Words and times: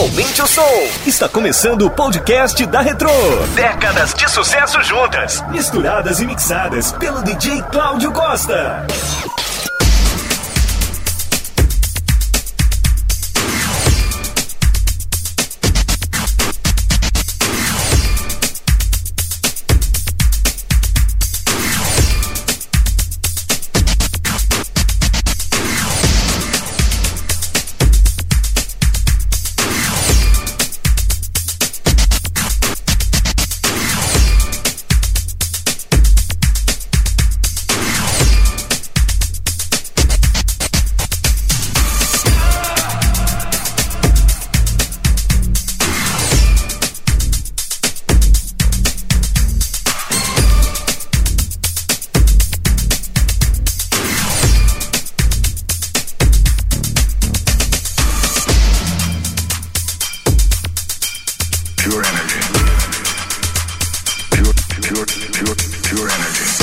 Aumente 0.00 0.40
o 0.40 0.46
som. 0.46 0.62
Está 1.04 1.28
começando 1.28 1.82
o 1.82 1.90
podcast 1.90 2.64
da 2.64 2.80
Retro. 2.80 3.10
Décadas 3.54 4.14
de 4.14 4.30
sucesso 4.30 4.82
juntas, 4.82 5.44
misturadas 5.50 6.20
e 6.20 6.26
mixadas 6.26 6.90
pelo 6.92 7.22
DJ 7.22 7.60
Cláudio 7.70 8.10
Costa. 8.10 8.86
energy. 62.20 62.40
Pure, 64.30 64.52
pure, 64.82 65.06
pure, 65.32 65.54
pure 65.82 66.10
energy. 66.10 66.59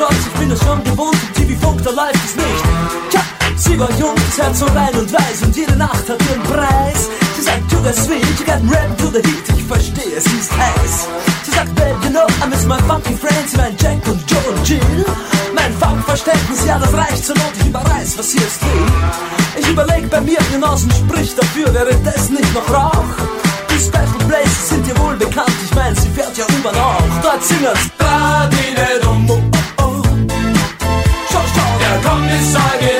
Nichtsdestotrotz, 0.00 0.26
ich 0.26 0.40
bin 0.40 0.50
es 0.50 0.60
schon 0.60 0.84
gewohnt, 0.84 1.16
im 1.36 1.48
TV-Funk, 1.48 1.82
da 1.84 1.90
läuft 1.90 2.24
es 2.24 2.36
nicht. 2.36 2.64
Tja, 3.10 3.20
sie 3.56 3.78
war 3.78 3.90
jung, 3.98 4.14
das 4.14 4.38
Herz 4.38 4.58
so 4.60 4.66
rein 4.66 4.94
und 4.94 5.12
weiß 5.12 5.42
und 5.42 5.56
jede 5.56 5.76
Nacht 5.76 6.08
hat 6.08 6.18
ihren 6.28 6.42
Preis. 6.44 7.08
Sie 7.36 7.42
sagt, 7.42 7.70
Sugar 7.70 7.92
Sweet, 7.92 8.24
you 8.38 8.46
got 8.46 8.62
rap 8.72 8.96
to 8.98 9.08
the 9.08 9.20
heat, 9.20 9.44
ich 9.56 9.64
verstehe, 9.64 10.20
sie 10.20 10.38
ist 10.38 10.52
heiß. 10.56 11.08
Sie 11.44 11.50
sagt, 11.50 11.74
babe, 11.74 11.96
you 12.04 12.10
know, 12.10 12.26
I 12.42 12.48
miss 12.48 12.64
my 12.66 12.78
funky 12.88 13.14
friends, 13.14 13.56
mein 13.56 13.76
Jack 13.76 14.00
und 14.06 14.20
Joe 14.30 14.40
und 14.54 14.68
Jill. 14.68 15.04
Mein 15.54 15.72
Funkverständnis, 15.74 16.64
ja, 16.66 16.78
das 16.78 16.92
reicht 16.94 17.24
zur 17.24 17.36
Not, 17.36 17.52
ich 17.60 17.66
überreiß, 17.66 18.18
was 18.18 18.30
hier 18.30 18.42
ist 18.42 18.62
will. 18.62 18.86
Ich 19.58 19.68
überleg 19.68 20.08
bei 20.08 20.20
mir, 20.20 20.38
Genossen 20.52 20.90
spricht 20.92 21.36
dafür, 21.38 21.72
wäre 21.74 21.94
das 22.04 22.30
nicht 22.30 22.54
noch 22.54 22.68
Rauch? 22.72 23.04
Die 23.68 23.78
Special 23.78 24.28
Places 24.28 24.68
sind 24.70 24.86
dir 24.86 24.96
wohl 24.98 25.16
bekannt, 25.16 25.52
ich 25.64 25.74
mein, 25.74 25.94
sie 25.94 26.08
fährt 26.08 26.36
ja 26.38 26.44
U-Bahn 26.44 26.76
auch. 26.76 27.22
Dort 27.22 27.44
singen's 27.44 27.90
Radine 27.98 28.99
from 32.10 32.26
this. 32.26 32.99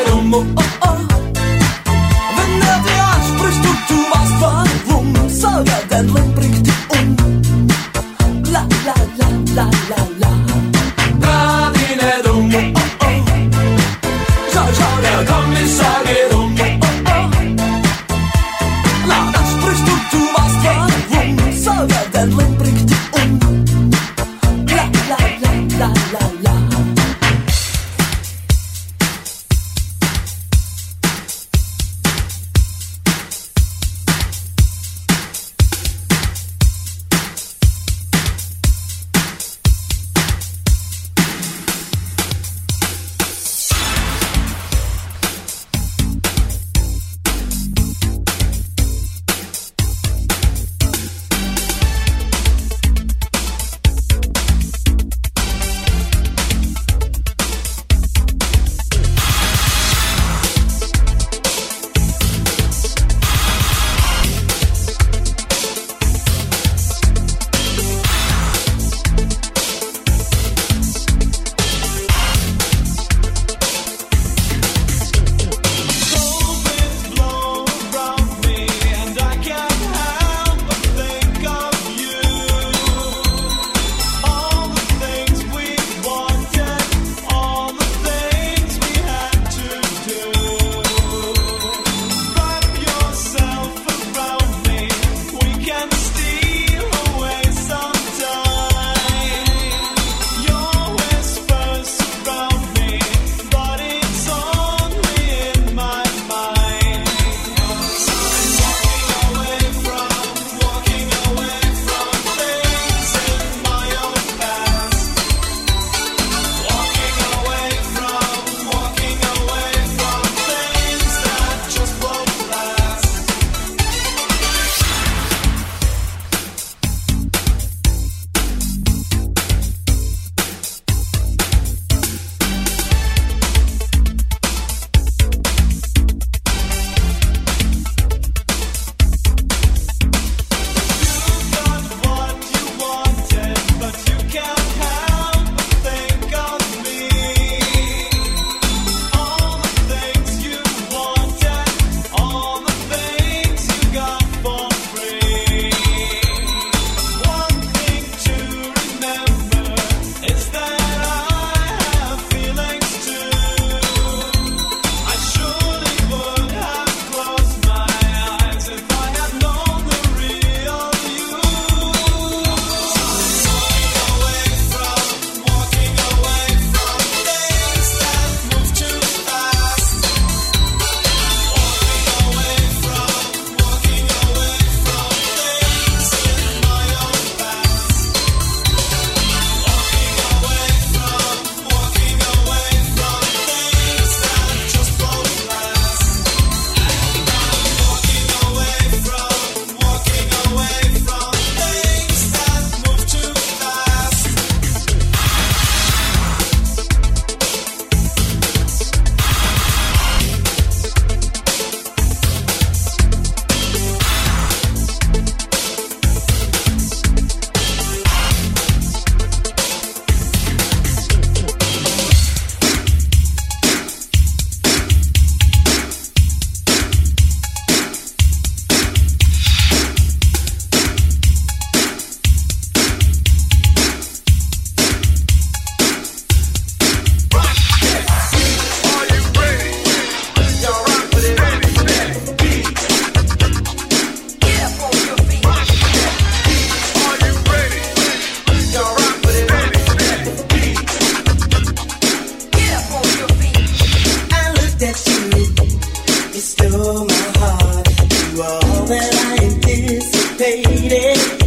faded 260.41 261.40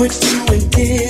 with 0.00 0.18
you 0.24 0.54
and. 0.54 1.09